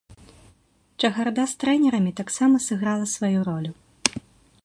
Чахарда 1.03 1.43
з 1.51 1.59
трэнерамі 1.63 2.11
таксама 2.21 2.63
сыграла 2.71 3.05
сваю 3.15 3.39
ролю. 3.51 3.71